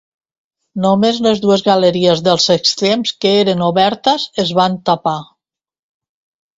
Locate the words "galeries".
1.67-2.25